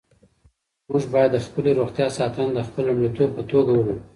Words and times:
موږ 0.89 1.03
باید 1.13 1.31
د 1.33 1.37
خپلې 1.45 1.71
روغتیا 1.79 2.07
ساتنه 2.17 2.49
د 2.53 2.59
خپل 2.67 2.83
لومړیتوب 2.89 3.29
په 3.37 3.43
توګه 3.51 3.71
ومنو. 3.73 3.97